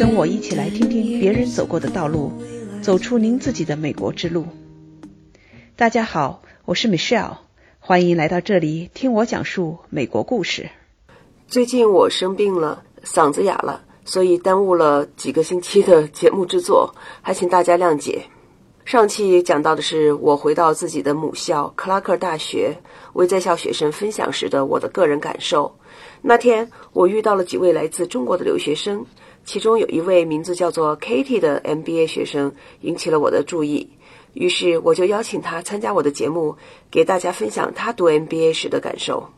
[0.00, 2.32] 跟我一起来听听别人走过的道路，
[2.80, 4.46] 走出您自己的美国之路。
[5.76, 7.36] 大家好，我是 Michelle，
[7.78, 10.70] 欢迎来到这里听我讲述美国故事。
[11.48, 18.22] 最近我生病了，嗓子哑了，所以耽误了几个星期的节目制作，还请大家谅解。
[18.86, 22.74] 上期讲到的是我回到自己的母校克拉克大学，
[23.12, 25.76] 为在校学生分享时的我的个人感受。
[26.22, 29.04] 那天我遇到了几位来自中国的留学生，
[29.44, 33.90] 其中有一位名字叫做 Katie 的 MBA 学生引起了我的注意，
[34.34, 36.56] 于是我就邀请他参加我的节目，
[36.90, 39.30] 给大家分享他读 MBA 时的感受。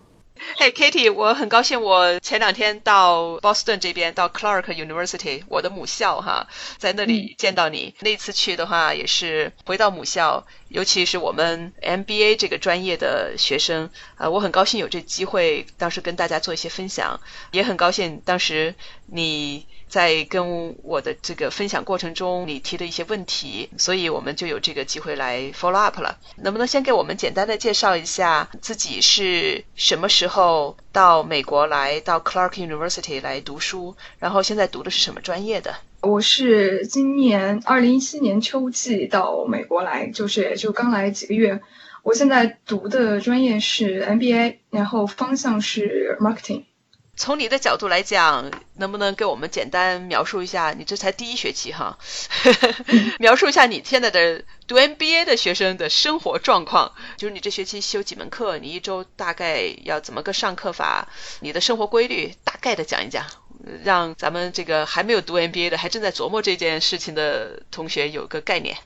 [0.56, 6.48] 嘿，Katie，我很高兴，我前两天到 Boston 这边，到 Clark University，我的母校哈，
[6.78, 7.94] 在那里见到你。
[8.00, 17.20] 那次去的话，也是回到母校，尤其是我们 MBA 这个专业的学生，啊，我很高兴有这机会，当时跟大家做一些分享，
[17.52, 18.74] 也很高兴当时
[19.06, 19.64] 你。
[19.92, 26.18] 在跟我的这个分享过程中，你提的一些问题，所以我们就有这个机会来 follow up 了。
[26.36, 35.74] 能不能先给我们简单的介绍一下自己是什么时候到美国来到 Clark University 来读书，然后现在读的是什么专业的？
[36.00, 41.60] 我是今年二零一七年秋季到美国来，就是也就刚来几个月。
[42.02, 46.64] 我现在读的专业是 MBA，然后方向是 marketing。
[47.14, 50.72] 从你的角度来讲，能不能给我们简单描述一下？
[50.76, 51.98] 你这才第一学期哈，
[53.20, 56.94] 描述一下你现在的读 MBA 的学生的生活状况。
[57.18, 61.06] 就是你这学期修几门课，你一周大概要怎么个上课法？
[61.40, 63.26] 你的生活规律大概的讲一讲，
[63.84, 68.78] 让咱们这个还没有读 MBA 的，还正在琢磨这件事情的同学有个概念。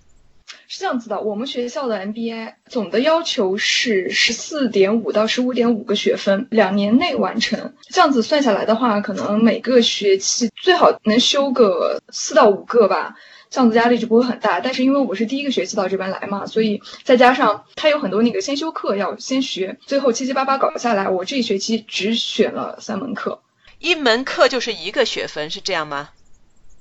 [0.69, 7.75] 是这样子的，我们学校的 MBA 总的要求是十四点五到十五点五个学分，两年内完成。
[7.89, 13.16] 这样子算下来的话，可能每个学期最好能修个四到五个吧，
[13.49, 14.59] 这样子压力就不会很大。
[14.59, 23.41] 但是因为我是第一个学期到这边来嘛，所以再加上他有很多那个先修课要先学，最后七七八八搞下来，我这一学期只选了三门课，
[23.78, 26.10] 一门课就是一个学分，是这样吗？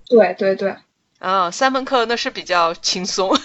[0.08, 0.76] 对对对。
[1.20, 3.30] 啊，三门课那是比较轻松，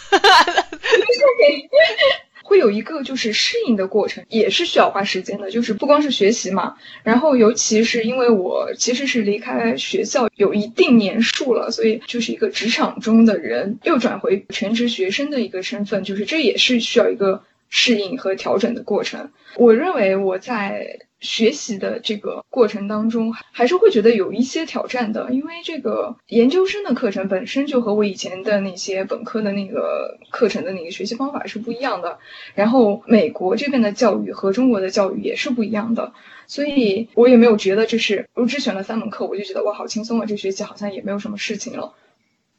[2.43, 5.51] 会有一个就是适应的过程，也是需要花时间的。
[5.51, 19.31] 就是不光是学习嘛，然后尤其是因为我其实是离开学校有一定年数了，所以就是一个职场中的人又转回全职学生的一个身份，就是这也是需要一个适应和调整的过程。
[19.57, 21.07] 我认为我在。
[21.21, 32.19] 学习的这个过程当中，还是会觉得有一些挑战的，因为这个研究生的课程本身就和我以前的那些本科的那个课程的那个学习方法是不一样的。
[32.55, 36.15] 然后美国这边的教育和中国的教育也是不一样的，
[36.47, 41.93] 所以我也没有觉得这是我只选了三门课，我就觉得哇好轻松啊，这学期好像也没有什么事情了。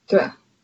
[0.05, 0.21] 对，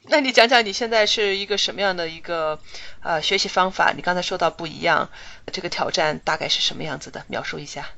[0.10, 2.60] 那你讲讲你现在是一个什么样的一个
[3.02, 3.94] 呃学习方法？
[3.96, 5.10] 你刚才说到不一样。
[5.52, 7.24] 这个挑战大概是什么样子的？
[7.28, 7.90] 描述一下。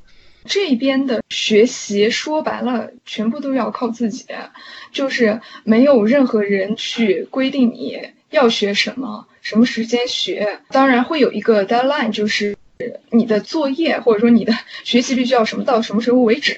[0.46, 4.25] 这边的学习说白了，全部都要靠自己，
[4.92, 8.00] 就是没有任何人去规定你
[8.30, 10.62] 要学什么，什么时间学。
[10.70, 12.56] 当然会有一个 deadline，就是。
[13.12, 14.53] 你的作业或者说你的
[14.84, 16.57] 学习必须要什么到什么时候为止，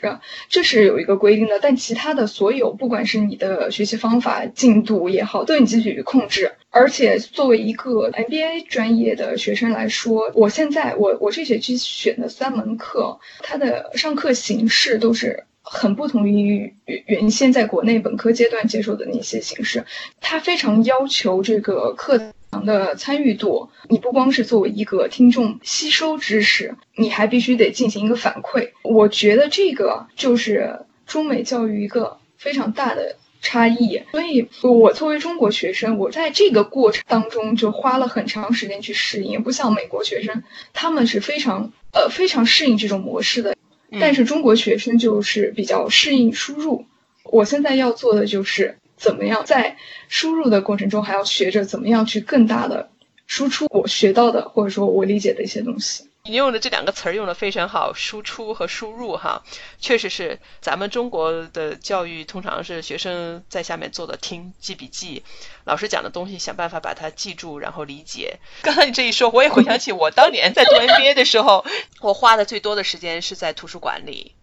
[0.50, 1.59] 这是有一个规定的。
[1.59, 6.52] 但其他的所有，不管是你的学习方法、进度也好，都你自己去控制。
[6.70, 16.76] 而且作为一个 MBA 专业的学生来说，我现在我我这学期选的三门课，它的上课形式都是很不同于
[17.08, 19.86] 原先在国内本科阶段接受的那些形式。
[20.20, 22.32] 它非常要求这个课。
[22.52, 28.72] 的参与度，你不光是作为一个听众吸收知识，你还必须得进行一个反馈。
[28.84, 34.04] 我觉得这个就是中美教育一个非常大的差异。
[34.12, 40.44] 所以，我作为中国学生，我在这个过程当中就花了很长时间去适应，不像美国学生，
[40.74, 43.56] 他们是非常呃非常适应这种模式的。
[44.00, 46.86] 但是中国学生就是比较适应输入。
[47.24, 48.78] 我现在要做的就是。
[49.02, 49.78] 怎么样在
[50.09, 52.92] 输入的过程中，还要学着怎么样去更大的
[53.26, 56.08] 输出我学到的或者说我理解的一些东西。
[56.24, 59.42] 你用的这两个词儿用的非常好，输出和输入哈，
[59.80, 65.24] 确实是咱们中国的教育通常是学生在下面做的听记笔记，
[65.64, 68.38] 老师讲的东西想办法把它记住然后理解。
[68.62, 71.66] 刚才你这一说，我也回想起我当年在读 MBA 的时候，
[72.02, 74.36] 我花的最多的时间是在图书馆里。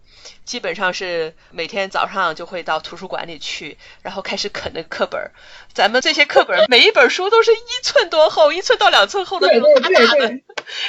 [0.44, 5.30] 基本上是每天早上就会到图书馆里去，然后开始啃那个课本。
[5.72, 10.40] 咱们这些课本，每一本书都是一寸多厚，一寸到两寸厚的那种大大的。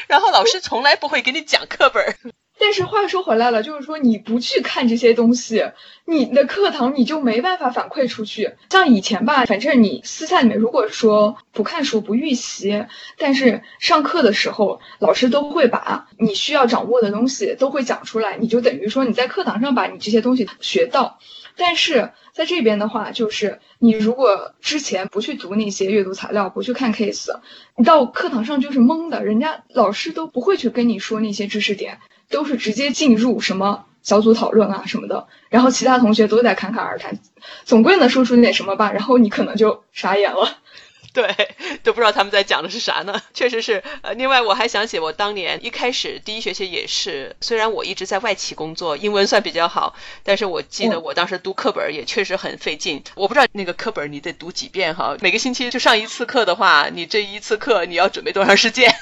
[0.07, 2.17] 然后老师从来不会给你讲课本。
[2.59, 5.63] 但是话说回来了，就是说你不去看这些东西，
[6.05, 8.53] 你的课堂你就没办法反馈出去。
[8.69, 12.85] 像以前吧，反正你私下里面如果说不看书不预习，
[13.17, 21.19] 但是上课的时候老师都会把你需要掌握的东西都会讲出来，你就等于说你在课堂上把你这些东西学到。
[21.55, 27.37] 但是在这边的话，就是你如果之前不去读那些阅读材料，不去看 case，
[27.75, 37.19] 你到课堂上就是懵的，人家老师都不会去跟你说那些知识点，都是直接进入什么小组讨论啊什么的，然后其他同学都在侃侃而谈，
[37.65, 40.57] 总归能说出点什么吧，然后你可能就傻眼了。
[41.11, 43.19] 对，都不知道他们在讲的是啥呢。
[43.33, 53.03] 确实是，呃，另外我还想起我当年一开始第一学期也是，虽然我一直在外企工作，英文算比较好，但是我记得我当时读课本也确实很费劲。
[53.15, 58.93] 我不知道那个课本你得读几遍哈，每个星期就上一次课的话，你这一次课你要准备多长时间？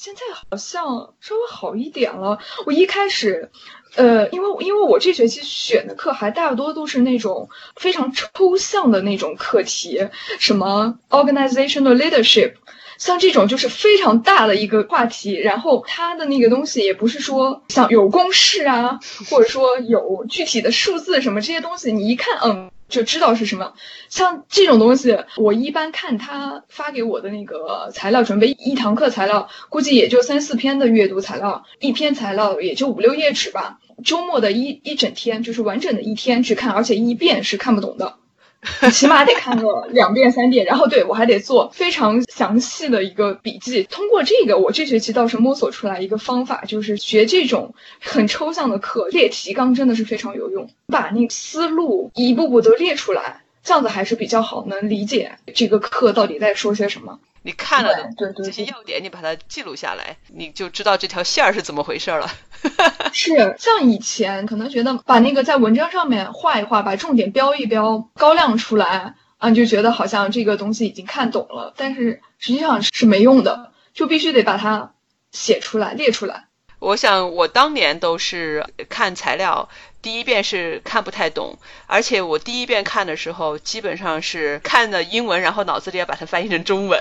[0.00, 2.38] 现在好像稍微好一点了。
[2.66, 3.50] 我一开始，
[3.96, 10.08] 呃，因为因为我这学期选的课还大多都是那种非常抽象的那种课题，
[10.38, 12.54] 什么 organizational leadership，
[12.96, 15.34] 像这种就是非常大的一个话题。
[15.34, 22.70] 然后它的那个东西也不是说像有公式啊，或者说有具体的数字什么这些东西，你一看，嗯。
[22.88, 23.74] 就知道是什么，
[24.08, 33.78] 像这种东西，我一般看他发给我的那个材料，准备一堂课材料，估计也就三四篇的阅读材料，一篇材料也就五六页纸吧。
[34.04, 38.17] 周末的一一整天，就是完整的一天去看，而且一遍是看不懂的。
[38.92, 43.84] 起码得看个两遍三遍，然后对我还得做非常详细的一个笔记。
[43.84, 57.20] 通过这个，我这学期倒是摸索出来一个方法，就是学这种很抽象的课，列提纲真的是非常有用，把那思路一步步都列出来，这样子还是比较好能理解这个课到底在说些什么。
[57.42, 58.08] 你看了
[58.42, 62.30] 这些要点，你把它记录下来，你就知道这条线儿是怎么回事了。
[63.12, 71.74] 是，像以前可能觉得把那个在文章上面画一画，把重点标一标，高亮出来啊，你就觉得好像这个东西已经看懂了。
[71.76, 74.94] 但是实际上是没用的，就必须得把它
[75.30, 76.47] 写出来、列出来。
[76.78, 79.68] 我想我当年都是看材料。
[80.00, 81.58] 第一遍是看不太懂，
[81.88, 87.00] 而且我第一遍看的时候，基本上是看的英文，然后脑子里要把它翻译成中文。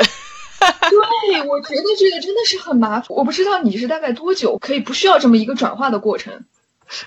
[0.59, 3.05] 对，我觉得这个真的是很麻烦。
[3.09, 6.43] 我不知道你是大概多久可以不需要这么一个转化的过程？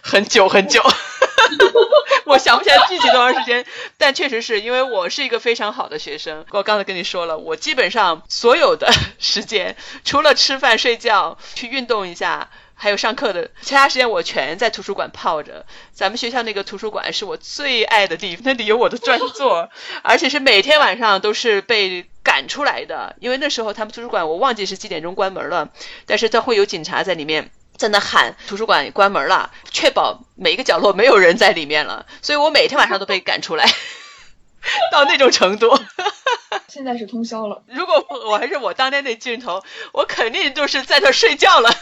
[0.03, 0.83] 很 久很久，
[2.27, 3.65] 我想不起来具体多长时间，
[3.99, 6.45] 但确实是因为我是一个非常好的学生。
[6.51, 12.51] 我刚才跟你说了，我基本上所有的 时间，除了吃饭、睡觉、去运动一下。
[12.83, 15.67] 还有上课的其他时间，我全在图书馆泡着。
[15.93, 19.69] 咱们学校那个图书馆是我最爱的地方，那里有我的专座，
[20.03, 23.15] 而且是每天晚上都是被赶出来的。
[23.21, 25.69] 因为那时候他们图书馆我忘记是几点钟关门了，
[26.07, 27.51] 但是他会有警察在里面
[27.81, 32.05] 在那喊图书馆关门了，确保每一个角落没有人在里面了。
[32.21, 33.65] 所以我每天晚上都被赶出来。
[34.93, 35.81] 到那种程度，
[36.69, 37.63] 现在是通宵了。
[37.69, 41.71] 如果我还是我当年那镜头，我肯定就是在那睡觉了。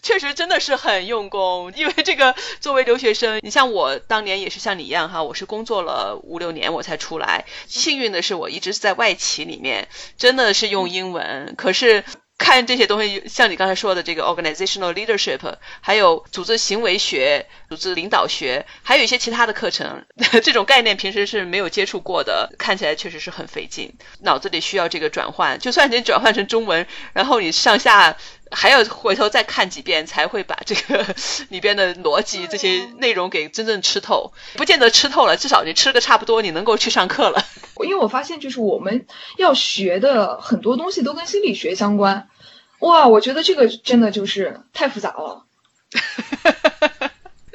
[0.00, 7.46] 确实真的是很用功，因为这个作为留学生，你像我当年也是像你一样哈，我是工作了五六年我才出来。
[7.66, 11.56] 幸运的是我一直是在外企里面，真的是用英文。
[11.58, 12.04] 可是。
[12.38, 15.40] 看这些东西，像你刚才说的这个 organizational leadership，
[15.80, 20.04] 还有组织行为学、组织领导学，还有一些其他的课程，
[20.42, 25.58] 这种概念平时是没有接触过的，看起来确实是很费劲，脑子里需要这个转换。
[25.58, 28.16] 就算你转换成中文，然后你上下
[28.50, 31.04] 还要回头再看几遍，才会把这个
[31.50, 34.32] 里边的逻辑这些内容给真正吃透。
[34.54, 37.44] 不见得吃透了，至少你吃个差不多，你能够去上课了。
[37.84, 42.28] 因为我发现，就是我们要学的很多东西都跟心理学相关。
[42.80, 45.44] 哇，我觉得这个真的就是太复杂了。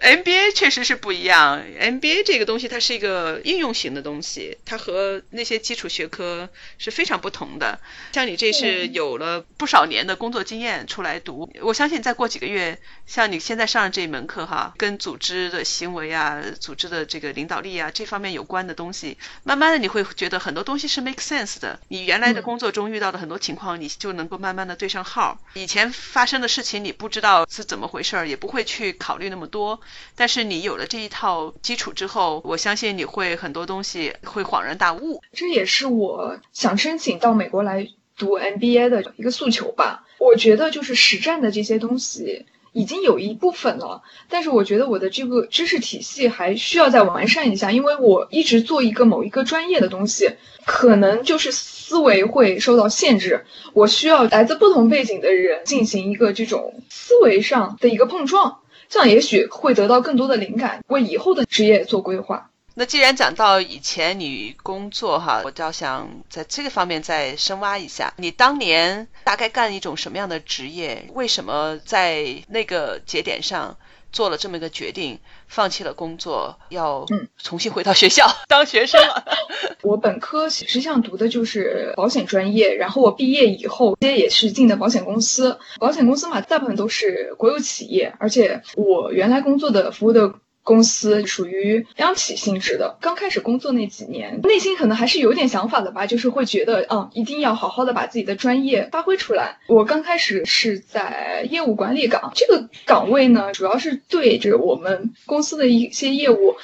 [0.03, 7.79] MBA 确实是不一样，NBA 这个东西它是一个应用型的东西，它和那些基础学科是非常不同的。
[8.11, 21.79] 像你这是有了不少年的工作经验出来读，我相信再过几个月，像你现在上的这一门课哈，跟组织的行为啊、组织的这个领导力啊这方面有关的东西，慢慢的你会觉得很多东西是 make sense 的。
[21.87, 25.39] 你原来的工作中遇到的很多情况，你就能够慢慢的对上号。
[25.53, 29.79] 以前发生的事情你不知道是怎么回事儿，也不会去考虑那么多。
[30.15, 35.21] 但是你有了这一套基础之后，我相信你会很多东西会恍然大悟。
[35.33, 40.05] 这也是我想申请到美国来读 MBA 的一个诉求吧。
[40.19, 50.31] 我觉得就是实战的这些东西已经有一部分了，但是我觉得我的这个知识体系还需要再完善一下，因为我一直做一个某一个专业的东西，
[50.65, 53.45] 可能就是思维会受到限制。
[53.73, 58.59] 我需要来自不同背景的人进行一个这种思维上的一个碰撞，
[58.93, 62.51] 这样也许会得到更多的灵感，为以后的职业做规划。
[62.75, 68.13] 那既然讲到以前你工作哈，我倒想在这个方面再深挖一下。
[68.17, 71.09] 你当年大概干一种什么样的职业？
[71.15, 73.77] 为什么在那个节点上
[74.13, 77.05] 做了这么一个决定，放弃了工作，要
[77.37, 79.25] 重新回到学校当学生了？
[79.81, 85.57] 我本科实际上读的就是保险专业，然后我毕业以后，直接也是进的保险公司。
[85.79, 90.33] 保险公司嘛，大部分都是国有企业，而且我原来工作的服务的。
[90.63, 99.57] 公司属于央企性质的，刚开始工作那几年，内心可能还是有点想法的吧，就是会觉得，嗯，一定要好好的把自己的专业发挥出来。
[99.67, 106.55] 我刚开始是在业务管理岗，这个岗位呢，主要是对着我们公司的一些业务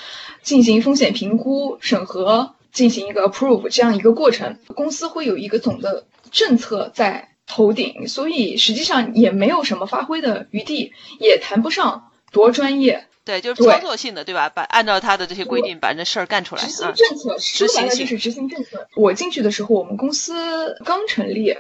[0.42, 4.58] 进行风险评估、审核，进行一个 approve 这样一个过程。
[4.74, 13.06] 公司会有一个总的政策在头顶，所以实际上也没有什么发挥的余地，也谈不上多专业。
[13.30, 14.50] 对，就是操作性的，对吧？
[14.50, 16.64] 把按照他的这些规定把这事儿干出来。
[16.64, 18.88] 执行政策，说白了就是执行政策。
[18.96, 21.56] 我进去的时候，我们公司刚成立，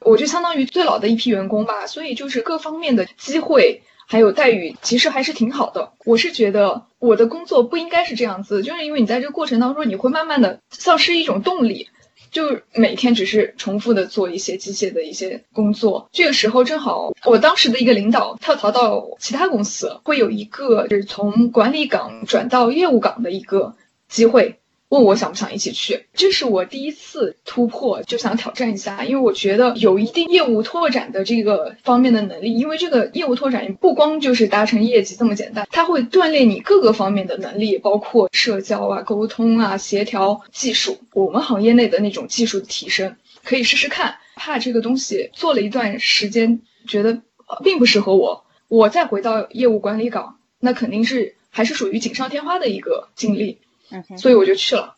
[0.00, 5.92] 我就相当于最老的一批员工吧，所以就是各方面的机会还有待遇，其实还是挺好的。
[6.04, 11.88] 我是觉得我的工作不应该是这样子，就是因为你在这个过程当中，你会慢慢的丧失一种动力。
[12.34, 23.76] 就每天只是重复的做一些机械的一些工作，这个时候正好我当时的一个领导跳槽到其他公司，会有一个就是从管理岗转到业务岗的一个
[24.08, 24.58] 机会。
[24.88, 44.16] 问我想不想一起去，这是我第一次突破，就想挑战一下，因为我觉得有一定业务拓展的这个方面的能力，因为这个业务拓展不光就是达成业绩这么简单，它会锻炼你各个方面的能力，包括社交啊、沟通啊、协调、技术，我们行业内的那种技术的提升，可以试试看。
[44.36, 47.22] 怕这个东西做了一段时间，觉得
[47.62, 53.60] 并不适合我，我再回到业务管理岗，那肯定是还是属于锦上添花的一个经历。
[54.16, 54.96] 所以我就去了，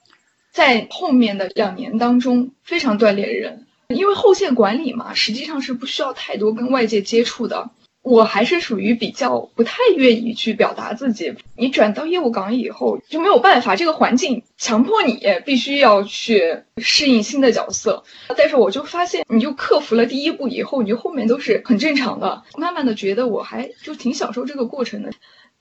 [0.51, 7.71] 在后面的两年当中非常锻炼人，因为后线管理嘛，实际上是不需要太多跟外界接触的。
[8.07, 11.35] 我还是属于比较不太愿意去表达自己。
[11.57, 18.05] 你转到业务岗以后就没有办法，这个环境强迫你必须要去适应新的角色。
[18.37, 22.45] 但是我就发现，你就克服了第一步以后，你就后面都是很正常的。
[22.57, 25.11] 慢慢的觉得我还就挺享受这个过程的。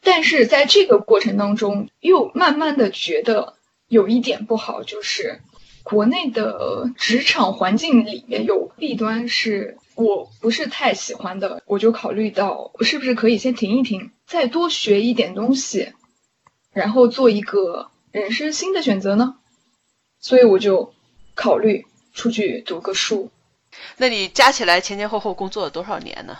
[0.03, 3.55] 但是在这个过程当中，又慢慢的觉得
[3.87, 5.41] 有一点不好，就是
[5.85, 11.61] 国内的职场环境里面有弊端，是我不是太喜欢的。
[11.67, 15.93] 我就考虑到，是不是可以先停一停，再多学一点东西，
[16.73, 19.37] 然后做一个人生新的选择呢？
[20.19, 20.91] 所以我就
[21.35, 23.29] 考虑出去读个书。
[23.97, 26.35] 那你加起来前前后后工作了多少年呢？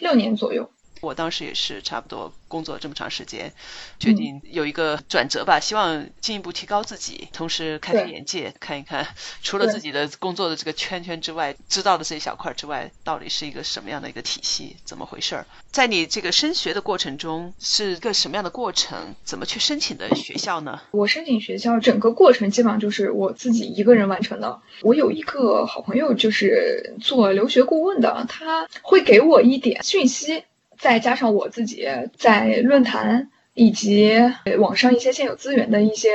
[0.00, 0.68] 六年左右。
[1.00, 3.52] 我当时也是差不多工作这么长时间，
[3.98, 9.06] 决定有一个转折吧，希望进一步提高自己，同时开开眼界，看一看
[9.42, 15.46] 除了自己的工作的这个圈圈之外，知道的这一小块之外，到底是一个什么样的一个体系，怎么回事儿？
[15.70, 19.14] 在你这个升学的过程中，是个什么样的过程？
[19.24, 20.80] 怎么去申请的学校呢？
[20.90, 24.60] 我申请学校整个过程基本上就是我自己一个人完成的。
[24.82, 30.44] 我有一个好朋友就是做留学顾问的，他会给我一点讯息。
[30.80, 34.18] 再加上我自己在论坛以及
[34.58, 36.08] 网上一些现有资源的一些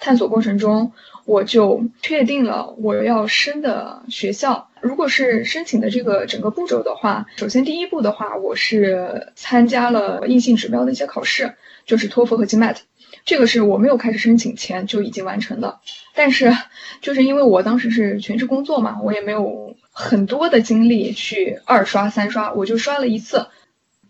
[0.00, 0.92] 探索过程中，
[1.24, 4.68] 我就确定了我要申的学校。
[4.80, 11.54] 如果是申请的这个整个步骤的话，首先第一步的话，我是参加了硬性指标的一些考试，
[11.86, 12.78] 就是托福和 GMAT，
[13.24, 15.78] 这个是我没有开始申请前就已经完成的。
[16.16, 16.52] 但是
[17.00, 23.46] 就是因为我当时是全职工作嘛，我也没有很多的精力去二刷三刷，我就刷了一次。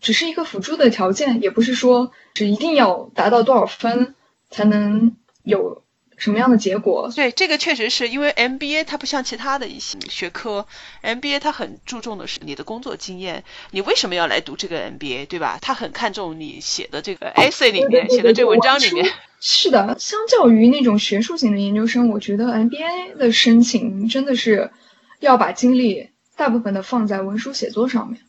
[0.02, 4.14] 只是一个辅助的条件，也不是说是一定要达到多少分
[4.50, 5.82] 才能有
[6.18, 7.10] 什么样的结果。
[7.14, 10.66] 对，这个确实是因为 MBA 它不像其他的一些学科
[11.02, 13.44] ，MBA 它很注重的是你的工作经验。
[13.70, 15.58] 你为什么要来读这个 MBA，对吧？
[15.62, 19.08] 他很看重你写的这个 essay 里面写的这文章里面。
[19.40, 24.72] 是的，相较于那种学术型的研究生，我觉得 MBA 的申请真的是
[25.20, 28.20] 要把精力大部分的放在文书写作上面。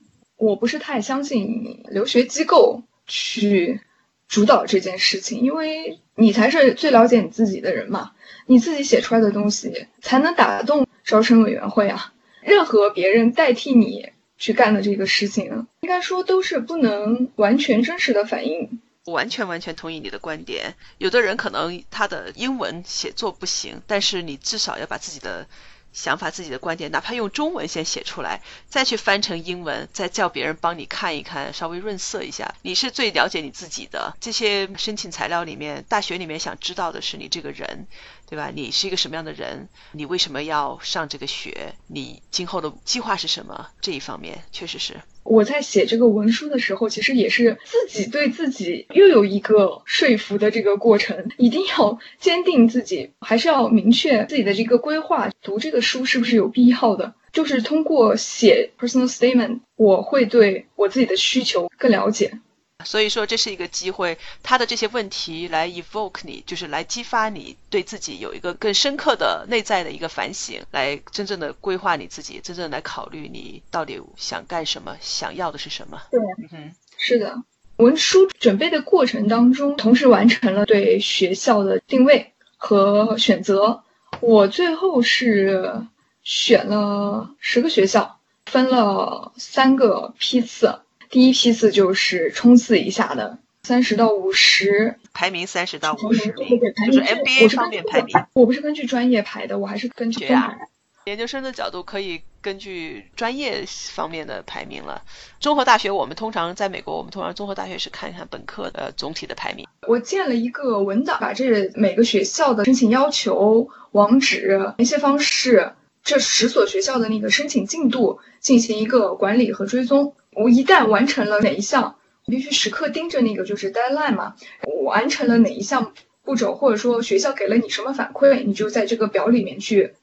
[0.44, 3.80] 我不是太相信留学机构去
[4.28, 8.12] 主导这件事情，因为你才是最了解你自己的人嘛，
[8.46, 12.14] 你自己写出来的东西才能打动招生委员会啊。
[12.42, 18.82] 任何别人代替你去干的这个事情，应该说都是不能完全真实的反映。
[19.06, 20.76] 完全完全同意你的观点。
[20.98, 25.48] 有的人可能他的英文写作不行，但是你至少要把自己的
[25.94, 32.56] 想法、自己的观点，哪怕用中文先写出来，再去翻成英文，再叫别人帮你看一看，稍微润色一下。
[32.64, 34.18] 你是最了解你自己的。
[34.20, 37.88] 这些申请材料里面，大学里面想知道的是你这个人，
[38.30, 38.52] 对吧？
[38.54, 39.68] 你是一个什么样的人？
[39.92, 41.76] 你为什么要上这个学？
[41.88, 43.68] 你今后的计划是什么？
[43.82, 44.96] 这一方面确实是。
[45.24, 55.30] 我在写这个文书的时候，其实也是自己对自己又有一个说服的这个过程，一定要坚定自己，还是要明确自己的这个规划。
[55.42, 57.14] 读这个书是不是有必要的？
[57.32, 62.40] 就是通过写 personal statement，我会对我自己的需求更了解。
[62.86, 76.02] 所以说这是一个机会，他的这些问题来 evoke 你，就是来激发你对自己有一个更深刻的内在的一个反省，来真正的规划你自己，真正来考虑你到底想干什么，想要的是什么。
[76.12, 76.20] 对，
[76.52, 77.42] 嗯，是的。
[77.78, 83.84] 文书准备的过程当中，同时完成了对学校的定位和选择。
[84.20, 85.88] 我最后是
[86.24, 90.80] 选了十个学校，分了三个批次。
[91.14, 98.16] 第一批次就是冲刺一下的，三十到五十，排名三十到五十名，就是 MBA 方面排名。
[98.34, 100.58] 我不是根据专业排的，我还是根据分排。
[101.06, 105.04] 研究生的角度可以根据专业方面的排名了。
[105.40, 109.68] 综合大学我们通常在美国，我们通常综合大学是看一看本科的总体的排名。
[109.88, 120.16] 我建了一个文档，把这每个学校的申请要求、网址、联系方式，这十所学校的那个申请进度进行一个管理和追踪。
[120.32, 121.96] 我一旦完成了哪一项，
[122.26, 124.36] 必须时刻盯着那个就是 deadline 嘛。
[124.64, 125.94] 我完成了哪一项
[126.24, 129.94] 步骤，或者说学校给了你什么反馈，你就在这个表里面去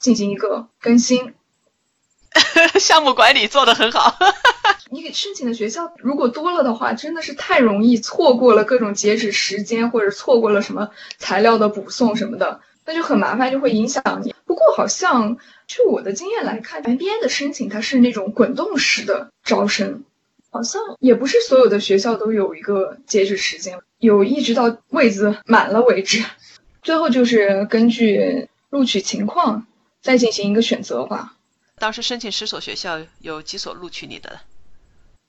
[0.00, 1.34] 进行一个更新。
[2.80, 4.16] 项目管理做得很好。
[4.88, 14.34] 你给申请的学校如果多了的话，真的是太容易错过了各种截止时间，或者错过了什么材料的补送什么的，那就很麻烦，就会影响你。
[14.52, 15.38] 不过好像。
[15.66, 20.04] 据我的经验来看，MBA 的申请它是那种滚动式的招生，
[20.50, 26.22] 好像也不是所有的学校都有一个截止时间，有一直到位子满了为止。
[26.82, 29.66] 最后就是根据录取情况
[30.02, 31.36] 再进行一个选择吧。
[31.78, 34.40] 当时申请十所学校，有几所录取你的？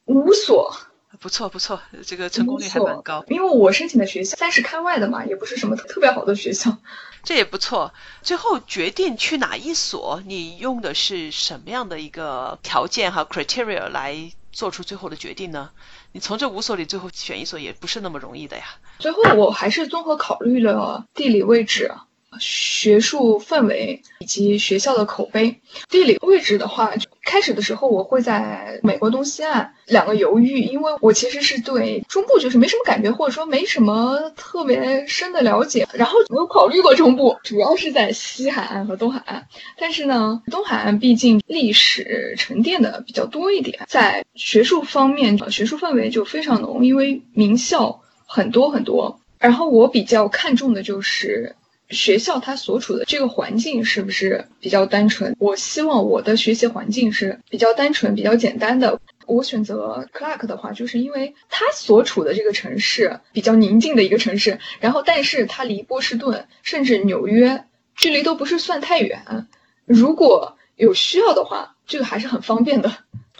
[0.07, 0.75] 五所。
[1.19, 3.23] 不错不错，这个成功率还蛮高。
[3.27, 6.77] 因为我申请的学校三十开外的嘛，也不是什么特别好的学校。
[7.23, 7.93] 这也不错。
[8.21, 15.69] 最后决定去哪一所，你用的是什么样的一个条件和 criteria 来做出最后的决定呢？
[16.11, 18.63] 你从这五所里最后选一所也不是那么容易的呀。
[18.99, 21.91] 最后我还是综合考虑了地理位置。
[22.39, 26.91] 学术氛围以及学校的口碑，地理位置的话，
[27.23, 35.87] 开始的时候我会在美国东西岸两个犹豫，因为我其实是对中部就是没什么感觉，或者说没什么特别深的了解。
[35.93, 49.19] 然后我有考虑过中部，主要是在西海岸和东海岸，但是呢，东海岸毕竟历史沉淀的比较多一点，在学术方面，学术氛围就非常浓，因为名校很多很多。
[49.39, 51.55] 然后我比较看重的就是。
[51.93, 55.35] 学校它所处的这个环境是不是比较单纯？
[55.39, 58.99] 我希望我的学习环境是比较单纯、比较简单的。
[59.25, 67.63] 我选择 Clark 的话，就是因为它所处的这个城市比较宁静的一个城市，然后但是它离波士顿甚至纽约
[67.95, 69.47] 距离都不是算太远。
[69.85, 72.91] 如果有需要的话，这个还是很方便的。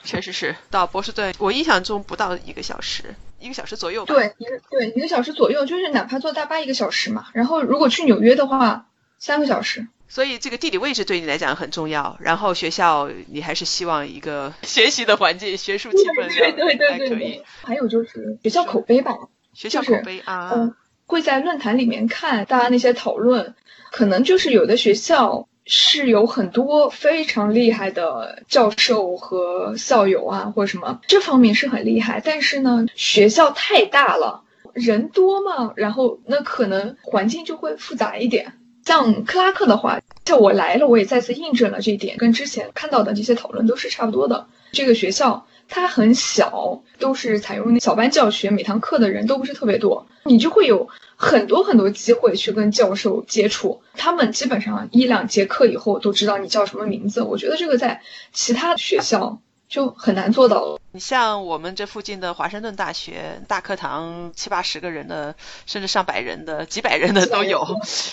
[0.06, 3.16] 确实是到波士顿，我印象中不到一个小时。
[3.44, 7.28] 一个小时左右，对，一个对一个小时左右，就是哪怕坐大巴一个小时嘛。
[7.34, 8.88] 然后如果去纽约的话，
[9.20, 9.88] 三个小时。
[10.08, 12.18] 所以这个地理位置对你来讲很重要。
[12.20, 17.44] 然后学校，你还是希望一个 学习的环境，学术气氛对对对对对。
[17.64, 19.18] 还有就是学校口碑吧，
[19.54, 20.76] 学校口碑啊，嗯，
[21.06, 23.56] 会在论坛里面看大家那些讨论，
[23.92, 25.48] 可能就是有的学校。
[25.66, 32.22] 是有很多非常厉害的教授和校友啊，或者什么这方面是很厉害。
[32.24, 34.42] 但是呢，学校太大了，
[34.74, 38.54] 人多嘛，然后那可能环境就会复杂一点。
[38.86, 44.48] 像克拉克的话，像我来了，我也再次印证了这一点，跟之前看到的这些讨论都是差不多的。
[44.74, 50.90] 这个学校它很小，都是采用那小班教学，每堂课的人都不是特别多，你就会有。
[51.16, 57.22] 很多很多机会去跟教授接触，他们基本上一两节课以后都知道你叫什么名字。
[57.22, 58.02] 我觉得这个在
[58.34, 60.82] 其他学校就很难做到了。
[60.92, 67.64] 你像我们这附近的华盛顿大学，大课堂七八十个人的，甚至上百人的、几百人的都有。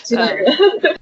[0.05, 0.55] 几百人。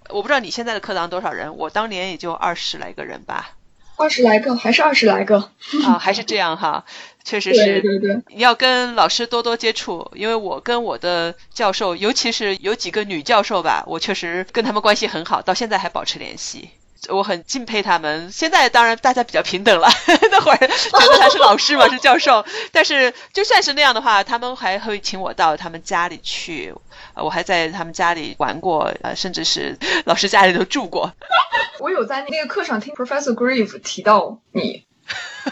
[0.09, 3.58] 我不知道你现在的课堂多少人，我当年也就二十来个人吧。
[3.99, 5.39] 二十来个，还是二十来个
[5.85, 6.85] 啊，还是这样哈，
[7.25, 7.81] 确实是。
[7.81, 16.71] 对对对，要跟老师多多接触，因为我跟我的教授，尤其是有几个女教授吧，我确实跟他们关系很好，到现在还保持联系。
[17.09, 18.31] 我很敬佩他们。
[18.33, 19.89] 现在当然大家比较平等了，
[20.31, 22.45] 那会儿觉得他是老师嘛，是教授。
[22.73, 26.75] 但是就算是那样的话，他们还会请我到他们家里去，
[27.15, 31.13] 我还在他们家里玩过，呃，甚至是老师家里头住过。
[31.81, 34.85] 我有在那个课上听 Professor Grieve 提到你，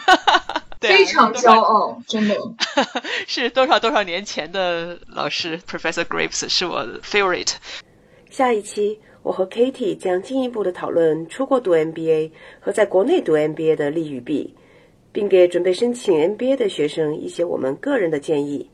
[0.81, 2.37] 非常骄傲，真的
[3.27, 7.53] 是多少多少年前的老师 Professor Grieve 是我的 favorite。
[8.31, 9.01] 下一期。
[9.27, 14.55] 我和 Katie 将进一步的讨论出国读 MBA 和在国内读 MBA 的利与弊，
[15.11, 18.71] 并给准备申请 MBA 的学生一些我们个人的建议。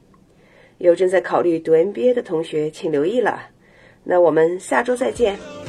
[0.76, 3.48] 有正在考虑读 MBA 的同学，请留意了。
[4.04, 5.61] 那我们下周再见。